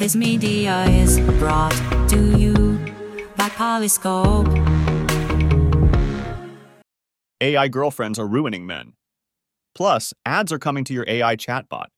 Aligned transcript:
This 0.00 0.16
media 0.16 0.84
is 0.86 1.20
brought 1.38 1.74
to 2.08 2.38
you 2.38 2.54
by 3.36 3.50
Polyscope. 3.50 4.48
AI 7.42 7.68
girlfriends 7.68 8.18
are 8.18 8.26
ruining 8.26 8.64
men. 8.64 8.94
Plus, 9.74 10.14
ads 10.24 10.52
are 10.52 10.58
coming 10.58 10.84
to 10.84 10.94
your 10.94 11.04
AI 11.06 11.36
chatbot. 11.36 11.88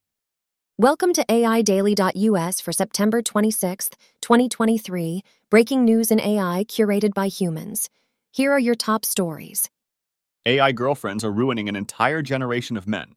Welcome 0.76 1.12
to 1.12 1.24
AIDaily.us 1.26 2.60
for 2.60 2.72
September 2.72 3.22
26th, 3.22 3.92
2023, 4.20 5.22
breaking 5.48 5.84
news 5.84 6.10
in 6.10 6.20
AI 6.20 6.64
curated 6.66 7.14
by 7.14 7.28
humans. 7.28 7.88
Here 8.32 8.50
are 8.50 8.58
your 8.58 8.74
top 8.74 9.04
stories. 9.04 9.70
AI 10.44 10.72
girlfriends 10.72 11.22
are 11.22 11.30
ruining 11.30 11.68
an 11.68 11.76
entire 11.76 12.20
generation 12.20 12.76
of 12.76 12.88
men. 12.88 13.14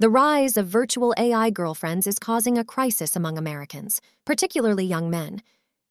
The 0.00 0.10
rise 0.10 0.56
of 0.56 0.66
virtual 0.66 1.14
AI 1.16 1.50
girlfriends 1.50 2.06
is 2.06 2.18
causing 2.18 2.58
a 2.58 2.64
crisis 2.64 3.14
among 3.14 3.38
Americans, 3.38 4.00
particularly 4.24 4.84
young 4.84 5.10
men. 5.10 5.42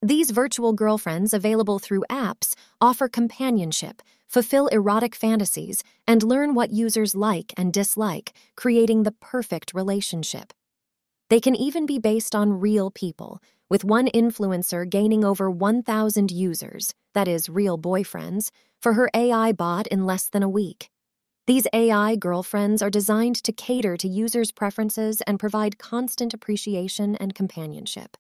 These 0.02 0.32
virtual 0.32 0.73
girlfriends, 0.73 1.34
available 1.34 1.80
through 1.80 2.04
apps, 2.09 2.56
offer 2.82 3.08
companionship, 3.08 4.02
fulfill 4.28 4.68
erotic 4.68 5.16
fantasies, 5.16 5.84
and 6.08 6.23
learn 6.23 6.56
what 6.56 6.72
users 6.72 7.16
like 7.16 7.54
and 7.56 7.72
dislike, 7.72 8.34
creating 8.56 9.04
the 9.04 9.12
perfect 9.12 9.73
relationship. 9.73 10.52
They 11.30 11.40
can 11.40 11.56
even 11.56 11.86
be 11.86 12.00
based 12.00 12.36
on 12.36 12.59
real 12.59 12.92
people, 12.92 13.40
with 13.70 13.86
one 13.86 14.08
influencer 14.08 14.90
gaining 14.90 15.23
over 15.23 15.50
1,000 15.50 16.31
users, 16.31 16.94
that 17.14 17.28
is, 17.28 17.48
real 17.48 17.78
boyfriends, 17.78 18.50
for 18.81 18.94
her 18.94 19.09
AI 19.14 19.54
bot 19.54 19.88
in 19.88 20.06
less 20.06 20.28
than 20.28 20.44
a 20.44 20.50
week. 20.50 20.90
These 21.48 21.68
AI 21.73 22.16
girlfriends 22.18 22.84
are 22.84 22.91
designed 22.91 23.38
to 23.44 23.52
cater 23.52 23.98
to 23.98 24.08
users' 24.08 24.52
preferences 24.52 25.22
and 25.22 25.40
provide 25.40 25.80
constant 25.80 26.34
appreciation 26.34 27.16
and 27.16 27.34
companionship. 27.34 28.16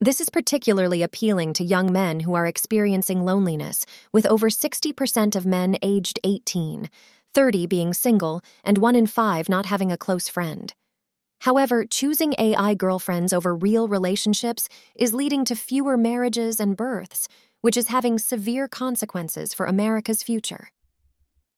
This 0.00 0.20
is 0.20 0.30
particularly 0.30 1.02
appealing 1.02 1.54
to 1.54 1.64
young 1.64 1.90
men 1.90 2.20
who 2.20 2.34
are 2.34 2.46
experiencing 2.46 3.24
loneliness, 3.24 3.84
with 4.12 4.26
over 4.26 4.48
60% 4.48 5.34
of 5.34 5.44
men 5.44 5.76
aged 5.82 6.20
18, 6.22 6.88
30 7.34 7.66
being 7.66 7.92
single, 7.92 8.42
and 8.62 8.78
1 8.78 8.94
in 8.94 9.06
5 9.06 9.48
not 9.48 9.66
having 9.66 9.90
a 9.90 9.98
close 9.98 10.28
friend. 10.28 10.72
However, 11.40 11.84
choosing 11.84 12.34
AI 12.38 12.74
girlfriends 12.74 13.32
over 13.32 13.54
real 13.54 13.88
relationships 13.88 14.68
is 14.94 15.12
leading 15.12 15.44
to 15.46 15.56
fewer 15.56 15.96
marriages 15.96 16.60
and 16.60 16.76
births, 16.76 17.26
which 17.60 17.76
is 17.76 17.88
having 17.88 18.18
severe 18.18 18.68
consequences 18.68 19.52
for 19.52 19.66
America's 19.66 20.22
future. 20.22 20.68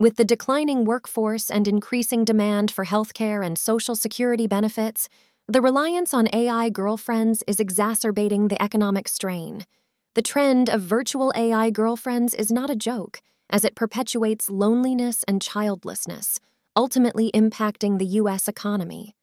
With 0.01 0.15
the 0.15 0.25
declining 0.25 0.85
workforce 0.85 1.51
and 1.51 1.67
increasing 1.67 2.25
demand 2.25 2.71
for 2.71 2.85
healthcare 2.85 3.45
and 3.45 3.59
social 3.59 3.97
security 3.97 4.47
benefits, 4.47 5.09
the 5.49 5.61
reliance 5.61 6.15
on 6.15 6.29
AI 6.33 6.71
girlfriends 6.71 7.43
is 7.49 7.59
exacerbating 7.59 8.47
the 8.47 8.63
economic 8.63 9.09
strain. 9.09 9.67
The 10.15 10.23
trend 10.23 10.71
of 10.71 10.83
virtual 10.83 11.33
AI 11.35 11.71
girlfriends 11.71 12.33
is 12.33 12.53
not 12.53 12.71
a 12.71 12.77
joke, 12.77 13.21
as 13.51 13.65
it 13.65 13.75
perpetuates 13.75 14.49
loneliness 14.49 15.25
and 15.27 15.43
childlessness, 15.43 16.39
ultimately 16.77 17.33
impacting 17.35 17.99
the 17.99 18.07
U.S. 18.21 18.47
economy. 18.47 19.17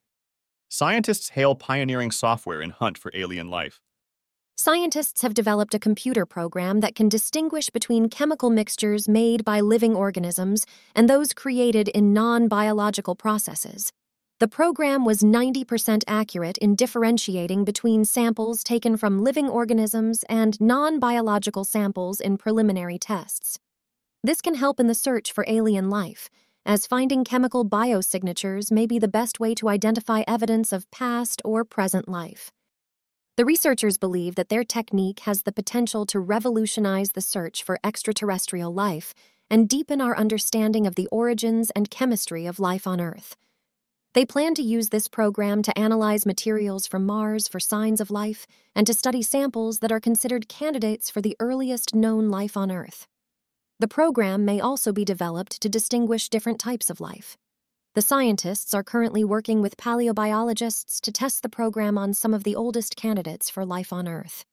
Scientists 0.68 1.30
hail 1.30 1.54
pioneering 1.54 2.10
software 2.10 2.60
in 2.60 2.68
hunt 2.68 2.98
for 2.98 3.10
alien 3.14 3.48
life. 3.48 3.80
Scientists 4.58 5.20
have 5.20 5.34
developed 5.34 5.74
a 5.74 5.78
computer 5.78 6.24
program 6.24 6.80
that 6.80 6.94
can 6.94 7.10
distinguish 7.10 7.68
between 7.68 8.08
chemical 8.08 8.48
mixtures 8.48 9.06
made 9.06 9.44
by 9.44 9.60
living 9.60 9.94
organisms 9.94 10.64
and 10.94 11.10
those 11.10 11.34
created 11.34 11.88
in 11.88 12.14
non 12.14 12.48
biological 12.48 13.14
processes. 13.14 13.92
The 14.40 14.48
program 14.48 15.04
was 15.04 15.20
90% 15.20 16.04
accurate 16.08 16.56
in 16.56 16.74
differentiating 16.74 17.66
between 17.66 18.06
samples 18.06 18.64
taken 18.64 18.96
from 18.96 19.22
living 19.22 19.46
organisms 19.46 20.24
and 20.26 20.58
non 20.58 20.98
biological 20.98 21.64
samples 21.64 22.18
in 22.18 22.38
preliminary 22.38 22.98
tests. 22.98 23.58
This 24.24 24.40
can 24.40 24.54
help 24.54 24.80
in 24.80 24.86
the 24.86 24.94
search 24.94 25.32
for 25.32 25.44
alien 25.46 25.90
life 25.90 26.30
as 26.64 26.86
finding 26.86 27.24
chemical 27.24 27.64
biosignatures 27.64 28.72
may 28.72 28.86
be 28.86 28.98
the 28.98 29.06
best 29.06 29.38
way 29.38 29.54
to 29.54 29.68
identify 29.68 30.24
evidence 30.26 30.72
of 30.72 30.90
past 30.90 31.42
or 31.44 31.62
present 31.62 32.08
life. 32.08 32.50
The 33.36 33.44
researchers 33.44 33.98
believe 33.98 34.34
that 34.36 34.48
their 34.48 34.64
technique 34.64 35.20
has 35.20 35.42
the 35.42 35.52
potential 35.52 36.06
to 36.06 36.18
revolutionize 36.18 37.10
the 37.10 37.20
search 37.20 37.62
for 37.62 37.78
extraterrestrial 37.84 38.72
life 38.72 39.12
and 39.50 39.68
deepen 39.68 40.00
our 40.00 40.16
understanding 40.16 40.86
of 40.86 40.94
the 40.94 41.06
origins 41.12 41.70
and 41.76 41.90
chemistry 41.90 42.46
of 42.46 42.58
life 42.58 42.86
on 42.86 42.98
Earth. 42.98 43.36
They 44.14 44.24
plan 44.24 44.54
to 44.54 44.62
use 44.62 44.88
this 44.88 45.06
program 45.06 45.60
to 45.64 45.78
analyze 45.78 46.24
materials 46.24 46.86
from 46.86 47.04
Mars 47.04 47.46
for 47.46 47.60
signs 47.60 48.00
of 48.00 48.10
life 48.10 48.46
and 48.74 48.86
to 48.86 48.94
study 48.94 49.20
samples 49.20 49.80
that 49.80 49.92
are 49.92 50.00
considered 50.00 50.48
candidates 50.48 51.10
for 51.10 51.20
the 51.20 51.36
earliest 51.38 51.94
known 51.94 52.30
life 52.30 52.56
on 52.56 52.72
Earth. 52.72 53.06
The 53.78 53.88
program 53.88 54.46
may 54.46 54.60
also 54.60 54.92
be 54.92 55.04
developed 55.04 55.60
to 55.60 55.68
distinguish 55.68 56.30
different 56.30 56.58
types 56.58 56.88
of 56.88 57.02
life. 57.02 57.36
The 57.96 58.02
scientists 58.02 58.74
are 58.74 58.82
currently 58.82 59.24
working 59.24 59.62
with 59.62 59.78
paleobiologists 59.78 61.00
to 61.00 61.10
test 61.10 61.42
the 61.42 61.48
program 61.48 61.96
on 61.96 62.12
some 62.12 62.34
of 62.34 62.44
the 62.44 62.54
oldest 62.54 62.94
candidates 62.94 63.48
for 63.48 63.64
life 63.64 63.90
on 63.90 64.06
Earth. 64.06 64.44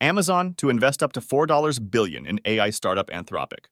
Amazon 0.00 0.54
to 0.54 0.70
invest 0.70 1.00
up 1.00 1.12
to 1.12 1.20
$4 1.20 1.88
billion 1.92 2.26
in 2.26 2.40
AI 2.44 2.70
startup 2.70 3.10
Anthropic. 3.10 3.66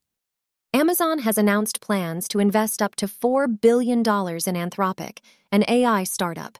Amazon 0.72 1.18
has 1.18 1.36
announced 1.36 1.80
plans 1.80 2.28
to 2.28 2.38
invest 2.38 2.80
up 2.80 2.94
to 2.94 3.08
$4 3.08 3.60
billion 3.60 3.98
in 3.98 4.04
Anthropic, 4.04 5.18
an 5.50 5.64
AI 5.66 6.04
startup. 6.04 6.58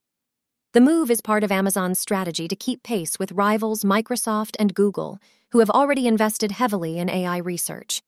The 0.73 0.81
move 0.81 1.13
is 1.13 1.21
part 1.21 1.45
of 1.45 1.53
Amazon's 1.53 2.01
strategy 2.01 2.49
to 2.49 2.57
keep 2.57 2.83
pace 2.83 3.21
with 3.21 3.31
rivals 3.31 3.85
Microsoft 3.85 4.57
and 4.59 4.75
Google, 4.75 5.21
who 5.53 5.61
have 5.61 5.71
already 5.71 6.09
invested 6.09 6.51
heavily 6.51 6.99
in 6.99 7.09
AI 7.09 7.37
research. 7.37 8.03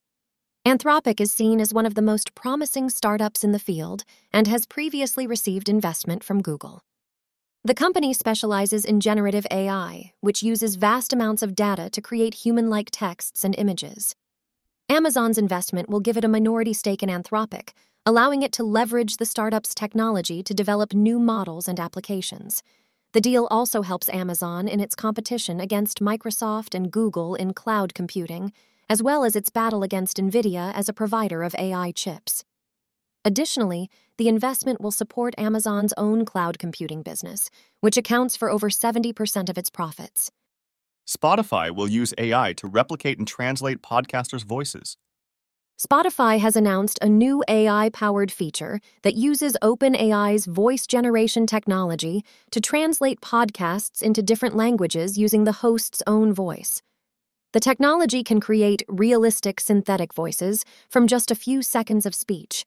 Anthropic 0.67 1.21
is 1.21 1.31
seen 1.31 1.61
as 1.61 1.75
one 1.75 1.85
of 1.85 1.95
the 1.95 2.01
most 2.01 2.35
promising 2.35 2.89
startups 2.89 3.45
in 3.45 3.53
the 3.53 3.59
field 3.59 4.05
and 4.33 4.47
has 4.47 4.65
previously 4.65 5.27
received 5.27 5.69
investment 5.69 6.25
from 6.25 6.41
Google. 6.41 6.81
The 7.65 7.75
company 7.75 8.15
specializes 8.15 8.87
in 8.87 9.01
generative 9.01 9.47
AI, 9.51 10.15
which 10.21 10.43
uses 10.43 10.77
vast 10.77 11.13
amounts 11.13 11.43
of 11.43 11.55
data 11.55 11.91
to 11.91 12.01
create 12.01 12.33
human 12.33 12.71
like 12.71 12.89
texts 12.91 13.45
and 13.45 13.55
images. 13.59 14.17
Amazon's 14.89 15.37
investment 15.37 15.91
will 15.91 16.01
give 16.01 16.17
it 16.17 16.25
a 16.25 16.29
minority 16.29 16.73
stake 16.73 17.03
in 17.03 17.11
Anthropic, 17.11 17.73
allowing 18.07 18.43
it 18.43 18.53
to 18.53 18.65
leverage 18.65 19.19
the 19.19 19.27
startup's 19.27 19.75
technology 19.75 20.43
to 20.43 20.55
develop 20.55 20.95
new 20.95 21.19
models 21.19 21.69
and 21.69 21.79
applications. 21.79 22.63
The 23.13 23.21
deal 23.21 23.47
also 23.51 23.83
helps 23.83 24.09
Amazon 24.09 24.67
in 24.67 24.81
its 24.81 24.95
competition 24.95 25.61
against 25.61 26.01
Microsoft 26.01 26.75
and 26.75 26.91
Google 26.91 27.35
in 27.35 27.53
cloud 27.53 27.93
computing 27.93 28.51
as 28.89 29.03
well 29.03 29.25
as 29.25 29.37
its 29.37 29.51
battle 29.51 29.83
against 29.83 30.17
NVIDIA 30.17 30.73
as 30.75 30.89
a 30.89 30.93
provider 30.93 31.43
of 31.43 31.55
AI 31.59 31.93
chips. 31.93 32.45
Additionally, 33.25 33.89
the 34.19 34.29
investment 34.29 34.81
will 34.81 34.91
support 34.91 35.35
Amazon's 35.39 35.95
own 35.97 36.25
cloud 36.25 36.59
computing 36.59 37.03
business, 37.03 37.51
which 37.81 37.97
accounts 37.97 38.37
for 38.37 38.51
over 38.51 38.69
70% 38.69 39.49
of 39.49 39.57
its 39.57 39.71
profits. 39.71 40.31
Spotify 41.09 41.75
will 41.75 41.89
use 41.89 42.15
AI 42.19 42.53
to 42.55 42.67
replicate 42.67 43.19
and 43.19 43.27
translate 43.29 43.83
podcasters' 43.83 44.45
voices. 44.45 44.97
Spotify 45.81 46.39
has 46.39 46.55
announced 46.55 46.99
a 47.03 47.09
new 47.09 47.43
AI 47.49 47.91
powered 47.91 48.31
feature 48.31 48.79
that 49.03 49.17
uses 49.17 49.57
OpenAI's 49.61 50.47
voice 50.47 50.87
generation 50.87 51.47
technology 51.47 52.25
to 52.53 52.61
translate 52.61 53.21
podcasts 53.21 54.01
into 54.01 54.23
different 54.23 54.55
languages 54.55 55.19
using 55.19 55.45
the 55.45 55.53
host's 55.53 56.01
own 56.07 56.33
voice. 56.33 56.81
The 57.55 57.61
technology 57.61 58.25
can 58.25 58.41
create 58.41 58.83
realistic 58.89 59.61
synthetic 59.61 60.13
voices 60.13 60.65
from 60.91 61.07
just 61.07 61.31
a 61.31 61.37
few 61.37 61.63
seconds 61.63 62.05
of 62.05 62.13
speech. 62.13 62.67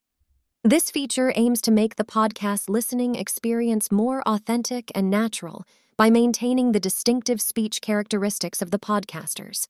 This 0.64 0.90
feature 0.90 1.34
aims 1.36 1.62
to 1.64 1.72
make 1.72 1.98
the 1.98 2.06
podcast 2.06 2.70
listening 2.70 3.16
experience 3.16 3.92
more 3.92 4.24
authentic 4.26 4.90
and 4.96 5.10
natural 5.10 5.66
by 5.98 6.10
maintaining 6.10 6.72
the 6.72 6.80
distinctive 6.80 7.42
speech 7.42 7.82
characteristics 7.82 8.62
of 8.62 8.72
the 8.72 8.80
podcasters. 8.80 9.68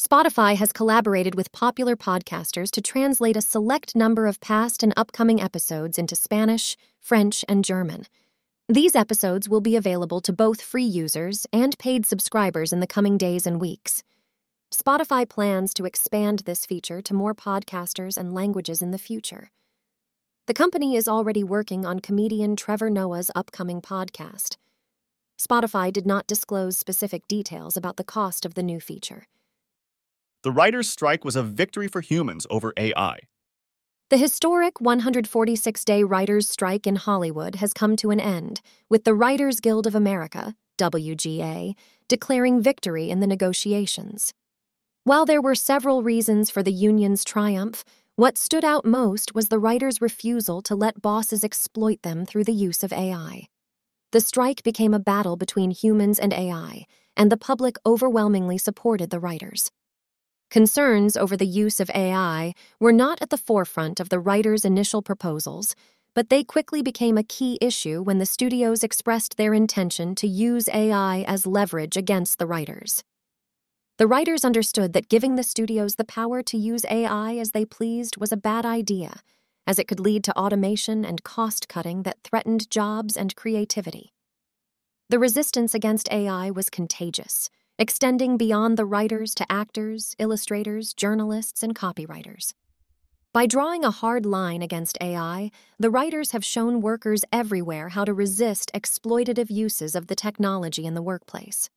Spotify 0.00 0.56
has 0.56 0.72
collaborated 0.72 1.34
with 1.34 1.52
popular 1.52 1.94
podcasters 1.94 2.70
to 2.70 2.80
translate 2.80 3.36
a 3.36 3.42
select 3.42 3.94
number 3.94 4.26
of 4.26 4.40
past 4.40 4.82
and 4.82 4.94
upcoming 4.96 5.38
episodes 5.38 5.98
into 5.98 6.16
Spanish, 6.16 6.78
French, 6.98 7.44
and 7.46 7.62
German. 7.62 8.06
These 8.70 8.96
episodes 8.96 9.50
will 9.50 9.60
be 9.60 9.76
available 9.76 10.22
to 10.22 10.32
both 10.32 10.62
free 10.62 10.90
users 11.04 11.46
and 11.52 11.78
paid 11.78 12.06
subscribers 12.06 12.72
in 12.72 12.80
the 12.80 12.86
coming 12.86 13.18
days 13.18 13.46
and 13.46 13.60
weeks. 13.60 14.02
Spotify 14.72 15.28
plans 15.28 15.74
to 15.74 15.84
expand 15.84 16.40
this 16.46 16.64
feature 16.64 17.02
to 17.02 17.12
more 17.12 17.34
podcasters 17.34 18.16
and 18.16 18.32
languages 18.32 18.80
in 18.80 18.92
the 18.92 18.98
future. 18.98 19.50
The 20.46 20.54
company 20.54 20.94
is 20.94 21.08
already 21.08 21.42
working 21.42 21.84
on 21.84 21.98
comedian 21.98 22.54
Trevor 22.54 22.88
Noah's 22.88 23.32
upcoming 23.34 23.82
podcast. 23.82 24.56
Spotify 25.40 25.92
did 25.92 26.06
not 26.06 26.28
disclose 26.28 26.78
specific 26.78 27.26
details 27.26 27.76
about 27.76 27.96
the 27.96 28.04
cost 28.04 28.46
of 28.46 28.54
the 28.54 28.62
new 28.62 28.78
feature. 28.78 29.26
The 30.44 30.52
writers' 30.52 30.88
strike 30.88 31.24
was 31.24 31.34
a 31.34 31.42
victory 31.42 31.88
for 31.88 32.00
humans 32.00 32.46
over 32.48 32.72
AI. 32.76 33.18
The 34.08 34.18
historic 34.18 34.80
146 34.80 35.84
day 35.84 36.04
writers' 36.04 36.48
strike 36.48 36.86
in 36.86 36.96
Hollywood 36.96 37.56
has 37.56 37.72
come 37.72 37.96
to 37.96 38.10
an 38.10 38.20
end, 38.20 38.60
with 38.88 39.02
the 39.02 39.14
Writers 39.14 39.58
Guild 39.58 39.88
of 39.88 39.96
America, 39.96 40.54
WGA, 40.78 41.74
declaring 42.08 42.62
victory 42.62 43.10
in 43.10 43.18
the 43.20 43.26
negotiations. 43.26 44.32
While 45.04 45.24
there 45.24 45.40
were 45.40 45.54
several 45.54 46.02
reasons 46.02 46.50
for 46.50 46.62
the 46.62 46.72
union's 46.72 47.24
triumph, 47.24 47.84
what 48.16 48.36
stood 48.36 48.66
out 48.66 48.84
most 48.84 49.34
was 49.34 49.48
the 49.48 49.58
writers' 49.58 50.02
refusal 50.02 50.60
to 50.60 50.74
let 50.74 51.00
bosses 51.00 51.42
exploit 51.42 52.02
them 52.02 52.26
through 52.26 52.44
the 52.44 52.52
use 52.52 52.82
of 52.82 52.92
AI. 52.92 53.48
The 54.12 54.20
strike 54.20 54.62
became 54.62 54.92
a 54.92 54.98
battle 54.98 55.36
between 55.36 55.70
humans 55.70 56.18
and 56.18 56.34
AI, 56.34 56.84
and 57.16 57.32
the 57.32 57.38
public 57.38 57.76
overwhelmingly 57.86 58.58
supported 58.58 59.08
the 59.08 59.20
writers. 59.20 59.70
Concerns 60.50 61.16
over 61.16 61.34
the 61.34 61.46
use 61.46 61.80
of 61.80 61.90
AI 61.94 62.52
were 62.78 62.92
not 62.92 63.22
at 63.22 63.30
the 63.30 63.38
forefront 63.38 64.00
of 64.00 64.10
the 64.10 64.20
writers' 64.20 64.66
initial 64.66 65.00
proposals, 65.00 65.74
but 66.14 66.28
they 66.28 66.44
quickly 66.44 66.82
became 66.82 67.16
a 67.16 67.22
key 67.22 67.56
issue 67.62 68.02
when 68.02 68.18
the 68.18 68.26
studios 68.26 68.84
expressed 68.84 69.38
their 69.38 69.54
intention 69.54 70.14
to 70.16 70.28
use 70.28 70.68
AI 70.68 71.22
as 71.22 71.46
leverage 71.46 71.96
against 71.96 72.38
the 72.38 72.46
writers. 72.46 73.02
The 74.00 74.06
writers 74.06 74.46
understood 74.46 74.94
that 74.94 75.10
giving 75.10 75.36
the 75.36 75.42
studios 75.42 75.96
the 75.96 76.06
power 76.06 76.42
to 76.44 76.56
use 76.56 76.86
AI 76.88 77.36
as 77.36 77.50
they 77.50 77.66
pleased 77.66 78.16
was 78.16 78.32
a 78.32 78.36
bad 78.38 78.64
idea, 78.64 79.20
as 79.66 79.78
it 79.78 79.88
could 79.88 80.00
lead 80.00 80.24
to 80.24 80.38
automation 80.38 81.04
and 81.04 81.22
cost 81.22 81.68
cutting 81.68 82.04
that 82.04 82.16
threatened 82.24 82.70
jobs 82.70 83.14
and 83.14 83.36
creativity. 83.36 84.14
The 85.10 85.18
resistance 85.18 85.74
against 85.74 86.10
AI 86.10 86.50
was 86.50 86.70
contagious, 86.70 87.50
extending 87.78 88.38
beyond 88.38 88.78
the 88.78 88.86
writers 88.86 89.34
to 89.34 89.52
actors, 89.52 90.16
illustrators, 90.18 90.94
journalists, 90.94 91.62
and 91.62 91.74
copywriters. 91.74 92.54
By 93.34 93.44
drawing 93.44 93.84
a 93.84 93.90
hard 93.90 94.24
line 94.24 94.62
against 94.62 94.96
AI, 95.02 95.50
the 95.78 95.90
writers 95.90 96.30
have 96.30 96.42
shown 96.42 96.80
workers 96.80 97.22
everywhere 97.30 97.90
how 97.90 98.06
to 98.06 98.14
resist 98.14 98.70
exploitative 98.72 99.50
uses 99.50 99.94
of 99.94 100.06
the 100.06 100.16
technology 100.16 100.86
in 100.86 100.94
the 100.94 101.02
workplace. 101.02 101.68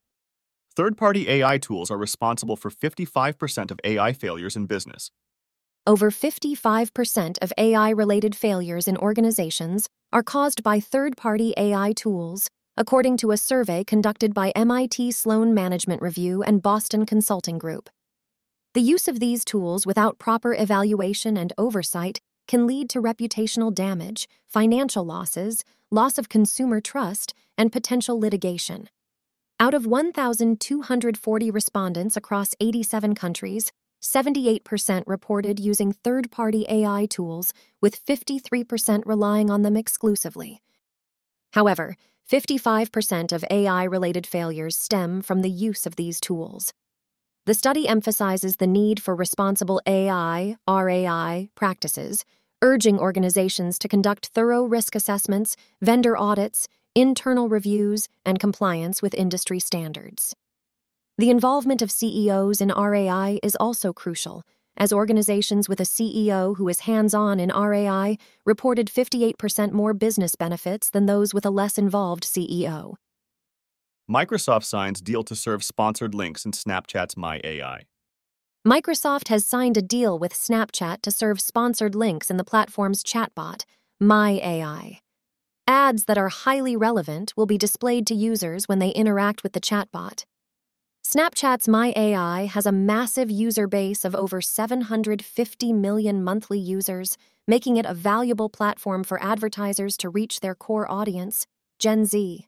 Third 0.75 0.97
party 0.97 1.29
AI 1.29 1.59
tools 1.59 1.91
are 1.91 1.99
responsible 1.99 2.55
for 2.55 2.71
55% 2.71 3.69
of 3.69 3.79
AI 3.83 4.11
failures 4.11 4.55
in 4.55 4.65
business. 4.65 5.11
Over 5.85 6.09
55% 6.09 7.37
of 7.43 7.53
AI 7.59 7.89
related 7.91 8.35
failures 8.35 8.87
in 8.87 8.97
organizations 8.97 9.87
are 10.11 10.23
caused 10.23 10.63
by 10.63 10.79
third 10.79 11.15
party 11.15 11.53
AI 11.57 11.93
tools, 11.93 12.47
according 12.75 13.17
to 13.17 13.29
a 13.29 13.37
survey 13.37 13.83
conducted 13.83 14.33
by 14.33 14.51
MIT 14.55 15.11
Sloan 15.11 15.53
Management 15.53 16.01
Review 16.01 16.41
and 16.41 16.63
Boston 16.63 17.05
Consulting 17.05 17.59
Group. 17.59 17.87
The 18.73 18.81
use 18.81 19.07
of 19.07 19.19
these 19.19 19.45
tools 19.45 19.85
without 19.85 20.17
proper 20.17 20.55
evaluation 20.55 21.37
and 21.37 21.53
oversight 21.55 22.19
can 22.47 22.65
lead 22.65 22.89
to 22.89 23.01
reputational 23.01 23.71
damage, 23.71 24.27
financial 24.47 25.05
losses, 25.05 25.63
loss 25.91 26.17
of 26.17 26.29
consumer 26.29 26.81
trust, 26.81 27.35
and 27.59 27.71
potential 27.71 28.19
litigation. 28.19 28.89
Out 29.63 29.73
of 29.73 29.85
1,240 29.85 31.49
respondents 31.49 32.17
across 32.17 32.53
87 32.59 33.15
countries, 33.15 33.71
78% 34.01 35.03
reported 35.07 35.57
using 35.57 35.93
third 35.93 36.29
party 36.29 36.65
AI 36.67 37.05
tools, 37.05 37.53
with 37.79 38.05
53% 38.05 39.03
relying 39.05 39.49
on 39.49 39.61
them 39.61 39.77
exclusively. 39.77 40.61
However, 41.53 41.95
55% 42.29 43.31
of 43.31 43.45
AI 43.49 43.85
related 43.85 44.27
failures 44.27 44.75
stem 44.75 45.21
from 45.21 45.43
the 45.43 45.49
use 45.49 45.85
of 45.85 45.95
these 45.95 46.19
tools. 46.19 46.73
The 47.45 47.53
study 47.53 47.87
emphasizes 47.87 48.57
the 48.57 48.67
need 48.67 49.01
for 49.01 49.15
responsible 49.15 49.79
AI, 49.87 50.57
RAI, 50.67 51.47
practices, 51.55 52.25
urging 52.61 52.99
organizations 52.99 53.79
to 53.79 53.87
conduct 53.87 54.25
thorough 54.35 54.65
risk 54.65 54.93
assessments, 54.93 55.55
vendor 55.81 56.17
audits, 56.17 56.67
internal 56.95 57.49
reviews, 57.49 58.07
and 58.25 58.39
compliance 58.39 59.01
with 59.01 59.13
industry 59.13 59.59
standards. 59.59 60.35
The 61.17 61.29
involvement 61.29 61.81
of 61.81 61.91
CEOs 61.91 62.61
in 62.61 62.69
RAI 62.69 63.39
is 63.43 63.55
also 63.59 63.93
crucial, 63.93 64.43
as 64.75 64.91
organizations 64.91 65.69
with 65.69 65.79
a 65.79 65.83
CEO 65.83 66.57
who 66.57 66.67
is 66.67 66.81
hands 66.81 67.13
on 67.13 67.39
in 67.39 67.49
RAI 67.49 68.17
reported 68.45 68.87
58% 68.87 69.71
more 69.71 69.93
business 69.93 70.35
benefits 70.35 70.89
than 70.89 71.05
those 71.05 71.33
with 71.33 71.45
a 71.45 71.51
less 71.51 71.77
involved 71.77 72.23
CEO. 72.23 72.95
Microsoft 74.09 74.65
signs 74.65 75.01
deal 75.01 75.23
to 75.23 75.35
serve 75.35 75.63
sponsored 75.63 76.13
links 76.13 76.45
in 76.45 76.51
Snapchat's 76.51 77.15
My 77.15 77.39
AI. 77.43 77.83
Microsoft 78.67 79.27
has 79.27 79.45
signed 79.45 79.77
a 79.77 79.81
deal 79.81 80.17
with 80.17 80.33
Snapchat 80.33 81.01
to 81.01 81.11
serve 81.11 81.39
sponsored 81.39 81.95
links 81.95 82.29
in 82.31 82.37
the 82.37 82.43
platform's 82.43 83.03
chatbot, 83.03 83.65
My 83.99 84.31
AI. 84.43 85.02
Ads 85.67 86.05
that 86.05 86.17
are 86.17 86.27
highly 86.27 86.75
relevant 86.75 87.31
will 87.37 87.45
be 87.45 87.57
displayed 87.57 88.05
to 88.07 88.15
users 88.15 88.67
when 88.67 88.79
they 88.79 88.89
interact 88.89 89.43
with 89.43 89.53
the 89.53 89.61
chatbot. 89.61 90.25
Snapchat's 91.05 91.69
My 91.69 91.93
AI 91.95 92.45
has 92.45 92.65
a 92.65 92.71
massive 92.71 93.31
user 93.31 93.65
base 93.65 94.03
of 94.03 94.13
over 94.13 94.41
750 94.41 95.73
million 95.73 96.21
monthly 96.21 96.59
users, 96.59 97.17
making 97.47 97.77
it 97.77 97.85
a 97.85 97.93
valuable 97.93 98.49
platform 98.49 99.05
for 99.05 99.23
advertisers 99.23 99.95
to 99.97 100.09
reach 100.09 100.41
their 100.41 100.55
core 100.55 100.89
audience, 100.91 101.47
Gen 101.79 102.05
Z. 102.05 102.45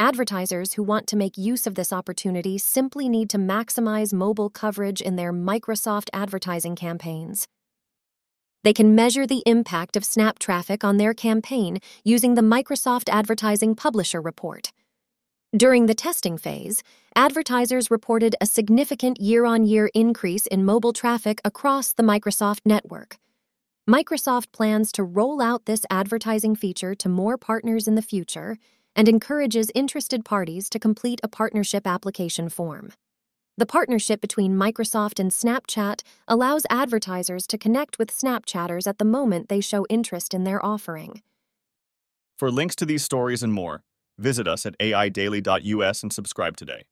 Advertisers 0.00 0.72
who 0.72 0.82
want 0.82 1.06
to 1.06 1.16
make 1.16 1.38
use 1.38 1.68
of 1.68 1.76
this 1.76 1.92
opportunity 1.92 2.58
simply 2.58 3.08
need 3.08 3.30
to 3.30 3.38
maximize 3.38 4.12
mobile 4.12 4.50
coverage 4.50 5.00
in 5.00 5.14
their 5.14 5.32
Microsoft 5.32 6.08
advertising 6.12 6.74
campaigns. 6.74 7.46
They 8.64 8.72
can 8.72 8.94
measure 8.94 9.26
the 9.26 9.42
impact 9.44 9.94
of 9.94 10.06
Snap 10.06 10.38
traffic 10.38 10.84
on 10.84 10.96
their 10.96 11.12
campaign 11.12 11.80
using 12.02 12.34
the 12.34 12.40
Microsoft 12.40 13.10
Advertising 13.10 13.74
Publisher 13.74 14.22
Report. 14.22 14.72
During 15.54 15.84
the 15.84 15.94
testing 15.94 16.38
phase, 16.38 16.82
advertisers 17.14 17.90
reported 17.90 18.34
a 18.40 18.46
significant 18.46 19.20
year 19.20 19.44
on 19.44 19.66
year 19.66 19.90
increase 19.94 20.46
in 20.46 20.64
mobile 20.64 20.94
traffic 20.94 21.42
across 21.44 21.92
the 21.92 22.02
Microsoft 22.02 22.60
network. 22.64 23.18
Microsoft 23.88 24.50
plans 24.50 24.90
to 24.92 25.04
roll 25.04 25.42
out 25.42 25.66
this 25.66 25.84
advertising 25.90 26.56
feature 26.56 26.94
to 26.94 27.08
more 27.10 27.36
partners 27.36 27.86
in 27.86 27.96
the 27.96 28.02
future 28.02 28.56
and 28.96 29.10
encourages 29.10 29.70
interested 29.74 30.24
parties 30.24 30.70
to 30.70 30.78
complete 30.78 31.20
a 31.22 31.28
partnership 31.28 31.86
application 31.86 32.48
form. 32.48 32.92
The 33.56 33.66
partnership 33.66 34.20
between 34.20 34.56
Microsoft 34.56 35.20
and 35.20 35.30
Snapchat 35.30 36.02
allows 36.26 36.66
advertisers 36.70 37.46
to 37.46 37.56
connect 37.56 38.00
with 38.00 38.10
Snapchatters 38.10 38.88
at 38.88 38.98
the 38.98 39.04
moment 39.04 39.48
they 39.48 39.60
show 39.60 39.86
interest 39.88 40.34
in 40.34 40.42
their 40.42 40.64
offering. 40.64 41.22
For 42.36 42.50
links 42.50 42.74
to 42.76 42.84
these 42.84 43.04
stories 43.04 43.44
and 43.44 43.52
more, 43.52 43.84
visit 44.18 44.48
us 44.48 44.66
at 44.66 44.76
aidaily.us 44.80 46.02
and 46.02 46.12
subscribe 46.12 46.56
today. 46.56 46.82